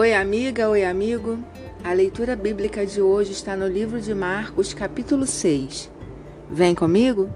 [0.00, 1.38] Oi, amiga, oi, amigo.
[1.84, 5.90] A leitura bíblica de hoje está no livro de Marcos, capítulo 6.
[6.50, 7.28] Vem comigo?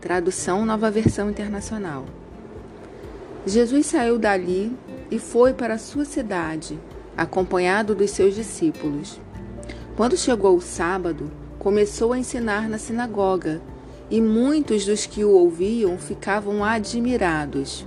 [0.00, 2.06] Tradução Nova Versão Internacional.
[3.46, 4.76] Jesus saiu dali
[5.12, 6.76] e foi para a sua cidade,
[7.16, 9.20] acompanhado dos seus discípulos.
[9.96, 13.62] Quando chegou o sábado, começou a ensinar na sinagoga,
[14.10, 17.86] e muitos dos que o ouviam ficavam admirados.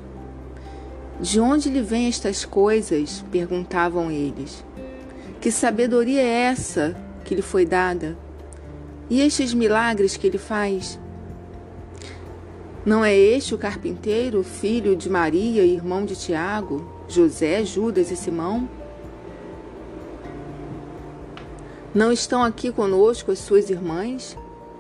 [1.24, 3.24] De onde lhe vêm estas coisas?
[3.32, 4.62] perguntavam eles.
[5.40, 8.18] Que sabedoria é essa que lhe foi dada?
[9.10, 11.00] E estes milagres que ele faz?
[12.86, 18.68] Não é este o carpinteiro, filho de Maria, irmão de Tiago, José, Judas e Simão?
[21.96, 24.38] Não estão aqui conosco as suas irmãs?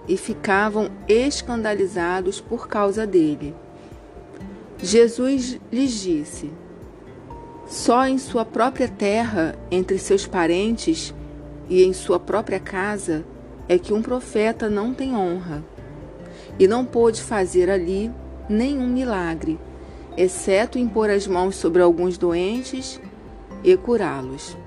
[0.09, 3.55] E ficavam escandalizados por causa dele.
[4.83, 6.51] Jesus lhes disse:
[7.65, 11.13] Só em sua própria terra, entre seus parentes
[11.69, 13.23] e em sua própria casa,
[13.69, 15.63] é que um profeta não tem honra.
[16.59, 18.11] E não pôde fazer ali
[18.49, 19.57] nenhum milagre,
[20.17, 22.99] exceto impor as mãos sobre alguns doentes
[23.63, 24.57] e curá-los.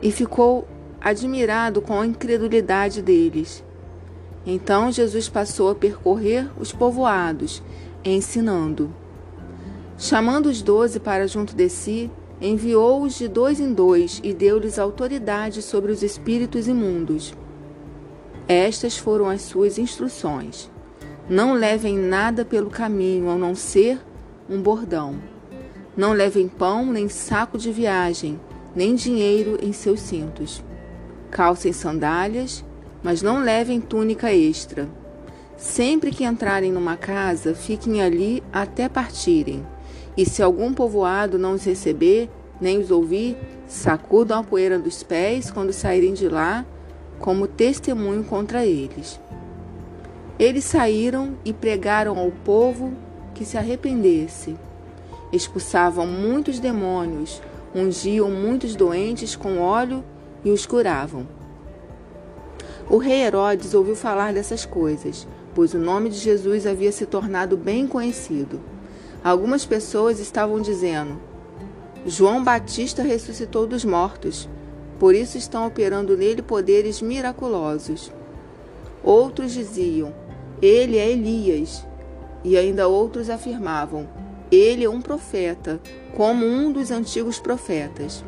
[0.00, 0.68] E ficou
[1.00, 3.64] admirado com a incredulidade deles.
[4.46, 7.60] Então Jesus passou a percorrer os povoados,
[8.04, 8.94] ensinando.
[9.98, 15.60] Chamando os doze para junto de si, enviou-os de dois em dois e deu-lhes autoridade
[15.60, 17.34] sobre os espíritos imundos.
[18.48, 20.70] Estas foram as suas instruções.
[21.28, 24.00] Não levem nada pelo caminho, a não ser
[24.48, 25.16] um bordão.
[25.96, 28.40] Não levem pão, nem saco de viagem,
[28.74, 30.64] nem dinheiro em seus cintos.
[31.30, 32.64] Calcem sandálias,
[33.02, 34.88] mas não levem túnica extra.
[35.60, 39.62] Sempre que entrarem numa casa, fiquem ali até partirem.
[40.16, 43.36] E se algum povoado não os receber, nem os ouvir,
[43.68, 46.64] sacudam a poeira dos pés quando saírem de lá,
[47.18, 49.20] como testemunho contra eles.
[50.38, 52.94] Eles saíram e pregaram ao povo
[53.34, 54.56] que se arrependesse.
[55.30, 57.42] Expulsavam muitos demônios,
[57.74, 60.02] ungiam muitos doentes com óleo
[60.42, 61.28] e os curavam.
[62.88, 67.56] O rei Herodes ouviu falar dessas coisas, pois o nome de Jesus havia se tornado
[67.56, 68.60] bem conhecido.
[69.22, 71.18] Algumas pessoas estavam dizendo:
[72.06, 74.48] João Batista ressuscitou dos mortos,
[74.98, 78.12] por isso estão operando nele poderes miraculosos.
[79.02, 80.14] Outros diziam:
[80.60, 81.86] Ele é Elias.
[82.42, 84.08] E ainda outros afirmavam:
[84.50, 85.80] Ele é um profeta,
[86.16, 88.24] como um dos antigos profetas.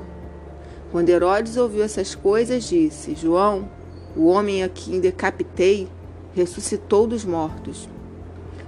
[0.90, 3.68] Quando Herodes ouviu essas coisas, disse: João,
[4.14, 5.88] o homem a quem decapitei,
[6.34, 7.88] ressuscitou dos mortos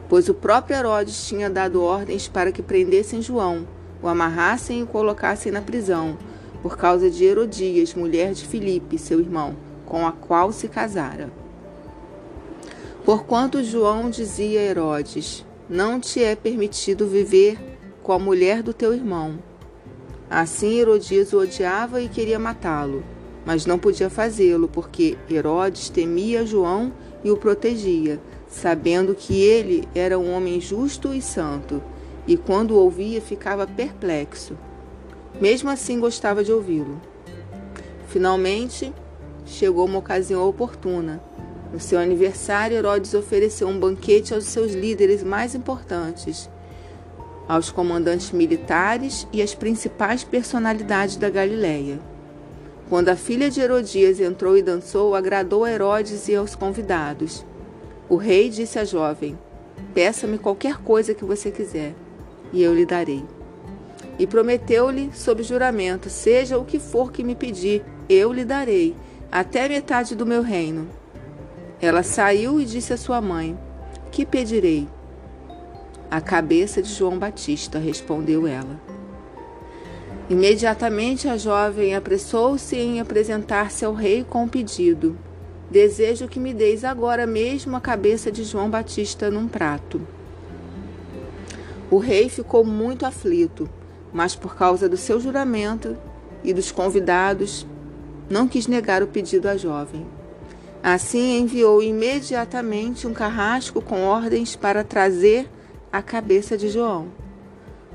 [0.09, 3.67] pois o próprio Herodes tinha dado ordens para que prendessem João,
[4.03, 6.17] o amarrassem e o colocassem na prisão,
[6.63, 11.31] por causa de Herodias, mulher de Filipe, seu irmão, com a qual se casara.
[13.05, 17.59] Porquanto João dizia a Herodes: Não te é permitido viver
[18.03, 19.39] com a mulher do teu irmão.
[20.31, 23.05] Assim Herodias o odiava e queria matá-lo,
[23.45, 26.93] mas não podia fazê-lo, porque Herodes temia João
[27.25, 31.83] e o protegia, sabendo que ele era um homem justo e santo,
[32.27, 34.57] e quando o ouvia ficava perplexo.
[35.41, 37.01] Mesmo assim gostava de ouvi-lo.
[38.09, 38.93] Finalmente,
[39.45, 41.21] chegou uma ocasião oportuna.
[41.73, 46.49] No seu aniversário, Herodes ofereceu um banquete aos seus líderes mais importantes,
[47.49, 51.99] aos comandantes militares e às principais personalidades da Galiléia.
[52.89, 57.45] Quando a filha de Herodias entrou e dançou, agradou a Herodes e aos convidados.
[58.09, 59.39] O rei disse à jovem:
[59.95, 61.94] Peça-me qualquer coisa que você quiser,
[62.53, 63.25] e eu lhe darei.
[64.19, 68.94] E prometeu-lhe, sob juramento: Seja o que for que me pedir, eu lhe darei,
[69.33, 70.89] até metade do meu reino.
[71.81, 73.59] Ela saiu e disse à sua mãe:
[74.11, 74.87] Que pedirei?
[76.11, 78.94] A cabeça de João Batista, respondeu ela.
[80.29, 85.19] Imediatamente a jovem apressou-se em apresentar-se ao rei com o pedido.
[85.71, 90.00] Desejo que me deis agora mesmo a cabeça de João Batista num prato.
[91.91, 93.69] O rei ficou muito aflito,
[94.15, 95.94] mas por causa do seu juramento
[96.43, 97.67] e dos convidados,
[98.29, 100.06] não quis negar o pedido à jovem.
[100.82, 105.49] Assim enviou imediatamente um carrasco com ordens para trazer
[105.93, 107.24] a cabeça de João.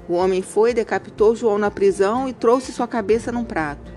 [0.10, 3.94] O homem foi, decapitou João na prisão e trouxe sua cabeça num prato.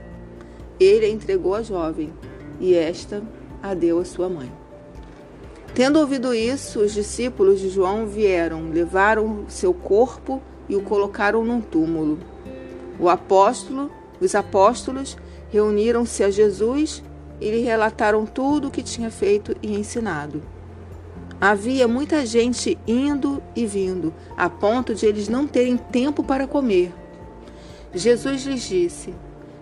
[0.78, 2.12] Ele a entregou à jovem,
[2.60, 3.22] e esta
[3.62, 4.52] a deu à sua mãe.
[5.74, 11.62] Tendo ouvido isso, os discípulos de João vieram, levaram seu corpo e o colocaram num
[11.62, 12.18] túmulo.
[13.00, 15.16] O apóstolo Os apóstolos
[15.50, 17.02] reuniram-se a Jesus
[17.40, 20.40] e lhe relataram tudo o que tinha feito e ensinado.
[21.40, 26.92] Havia muita gente indo e vindo, a ponto de eles não terem tempo para comer.
[27.94, 29.14] Jesus lhes disse: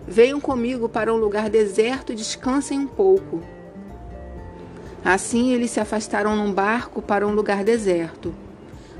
[0.07, 3.41] Venham comigo para um lugar deserto e descansem um pouco.
[5.03, 8.33] Assim eles se afastaram num barco para um lugar deserto.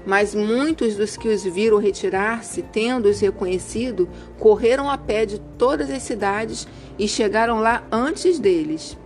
[0.05, 4.09] Mas muitos dos que os viram retirar-se, tendo-os reconhecido,
[4.39, 6.67] correram a pé de todas as cidades
[6.97, 8.97] e chegaram lá antes deles.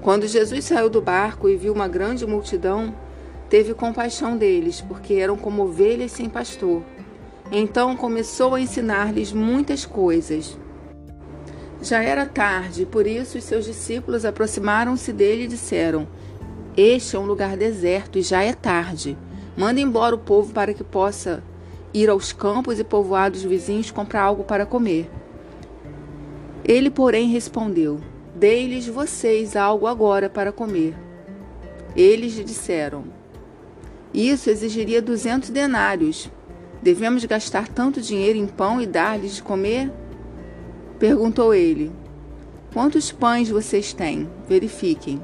[0.00, 2.94] Quando Jesus saiu do barco e viu uma grande multidão,
[3.50, 6.82] teve compaixão deles, porque eram como ovelhas sem pastor.
[7.50, 10.56] Então começou a ensinar-lhes muitas coisas.
[11.80, 16.06] Já era tarde, por isso os seus discípulos aproximaram-se dele e disseram:
[16.76, 19.16] Este é um lugar deserto e já é tarde.
[19.56, 21.42] Manda embora o povo para que possa
[21.92, 25.10] ir aos campos e povoados vizinhos comprar algo para comer.
[26.64, 28.00] Ele, porém, respondeu:
[28.38, 30.94] Dei-lhes vocês algo agora para comer.
[31.96, 33.06] Eles lhe disseram:
[34.14, 36.30] Isso exigiria duzentos denários.
[36.80, 39.90] Devemos gastar tanto dinheiro em pão e dar-lhes de comer?
[41.00, 41.90] Perguntou ele:
[42.72, 44.30] Quantos pães vocês têm?
[44.48, 45.20] Verifiquem.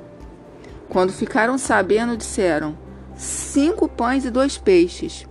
[0.88, 2.76] Quando ficaram sabendo, disseram:
[3.16, 5.24] Cinco pães e dois peixes.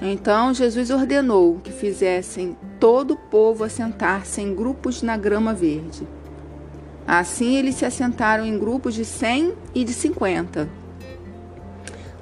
[0.00, 6.06] Então Jesus ordenou que fizessem todo o povo assentar-se em grupos na grama verde.
[7.12, 10.70] Assim eles se assentaram em grupos de cem e de cinquenta.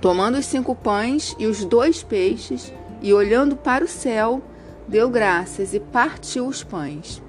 [0.01, 4.41] Tomando os cinco pães e os dois peixes, e olhando para o céu,
[4.89, 7.23] deu graças e partiu os pães.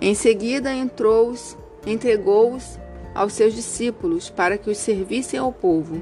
[0.00, 2.78] Em seguida entrou-os, entregou-os
[3.12, 6.00] aos seus discípulos para que os servissem ao povo.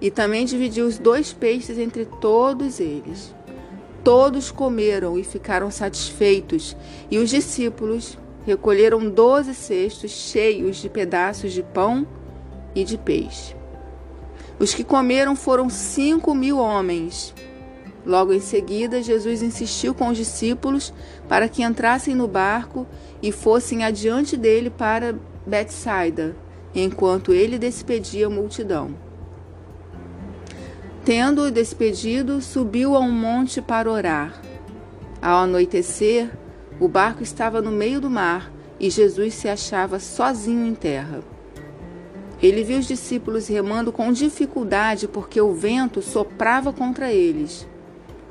[0.00, 3.34] E também dividiu os dois peixes entre todos eles.
[4.04, 6.76] Todos comeram e ficaram satisfeitos,
[7.10, 12.06] e os discípulos recolheram doze cestos cheios de pedaços de pão
[12.74, 13.54] e de peixe.
[14.58, 17.34] Os que comeram foram cinco mil homens.
[18.04, 20.92] Logo em seguida, Jesus insistiu com os discípulos
[21.28, 22.86] para que entrassem no barco
[23.22, 25.14] e fossem adiante dele para
[25.46, 26.36] Betsaida,
[26.74, 28.94] enquanto ele despedia a multidão.
[31.04, 34.40] Tendo-o despedido, subiu a um monte para orar.
[35.20, 36.30] Ao anoitecer,
[36.82, 38.50] o barco estava no meio do mar
[38.80, 41.20] e Jesus se achava sozinho em terra.
[42.42, 47.68] Ele viu os discípulos remando com dificuldade porque o vento soprava contra eles.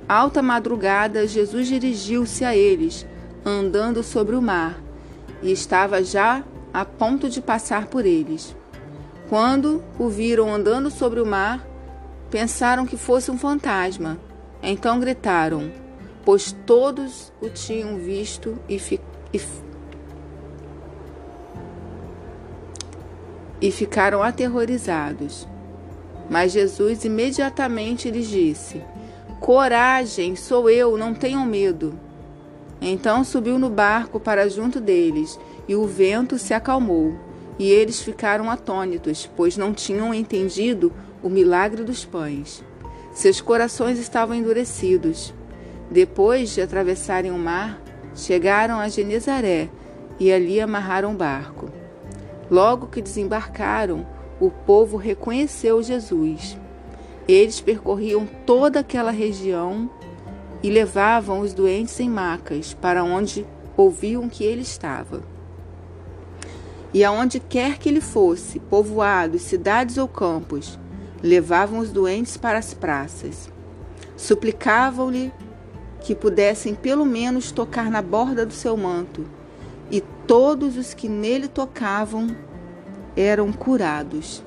[0.05, 3.07] Alta madrugada, Jesus dirigiu-se a eles,
[3.45, 4.83] andando sobre o mar,
[5.41, 6.43] e estava já
[6.73, 8.53] a ponto de passar por eles.
[9.29, 11.65] Quando o viram andando sobre o mar,
[12.29, 14.19] pensaram que fosse um fantasma.
[14.61, 15.71] Então gritaram:
[16.25, 18.99] pois todos o tinham visto e, fi,
[19.33, 19.41] e,
[23.59, 25.47] e ficaram aterrorizados.
[26.29, 28.81] Mas Jesus imediatamente lhes disse:
[29.39, 31.99] Coragem, sou eu, não tenham medo.
[32.81, 37.15] Então subiu no barco para junto deles, e o vento se acalmou,
[37.59, 40.91] e eles ficaram atônitos, pois não tinham entendido
[41.21, 42.63] o milagre dos pães.
[43.13, 45.33] Seus corações estavam endurecidos.
[45.91, 47.81] Depois de atravessarem o mar,
[48.15, 49.69] chegaram a Genezaré
[50.17, 51.69] e ali amarraram o barco.
[52.49, 54.07] Logo que desembarcaram,
[54.39, 56.57] o povo reconheceu Jesus.
[57.27, 59.89] Eles percorriam toda aquela região
[60.63, 63.45] e levavam os doentes em macas para onde
[63.75, 65.21] ouviam que ele estava.
[66.93, 70.79] E aonde quer que ele fosse, povoados, cidades ou campos,
[71.21, 73.51] levavam os doentes para as praças.
[74.15, 75.33] Suplicavam-lhe
[76.01, 79.25] que pudessem pelo menos tocar na borda do seu manto,
[79.89, 82.35] e todos os que nele tocavam
[83.15, 84.43] eram curados.